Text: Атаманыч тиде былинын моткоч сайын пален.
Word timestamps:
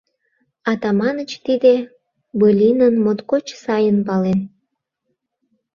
Атаманыч 0.71 1.31
тиде 1.45 1.75
былинын 2.39 2.95
моткоч 3.03 3.45
сайын 3.63 3.97
пален. 4.07 4.39